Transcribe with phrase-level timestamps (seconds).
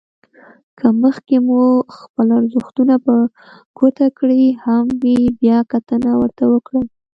[0.77, 1.61] که مخکې مو
[1.97, 3.15] خپل ارزښتونه په
[3.77, 6.85] ګوته کړي هم وي بيا کتنه ورته وکړئ.